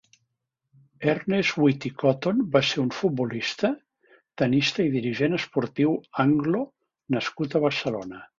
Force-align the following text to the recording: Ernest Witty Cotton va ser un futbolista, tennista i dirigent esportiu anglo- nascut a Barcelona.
Ernest 1.11 1.59
Witty 1.63 1.91
Cotton 2.03 2.39
va 2.55 2.61
ser 2.69 2.79
un 2.85 2.89
futbolista, 3.01 3.71
tennista 4.43 4.87
i 4.89 4.93
dirigent 4.97 5.39
esportiu 5.41 5.95
anglo- 6.25 6.65
nascut 7.19 7.55
a 7.61 7.65
Barcelona. 7.69 8.27